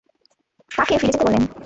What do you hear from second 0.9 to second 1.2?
ফিরে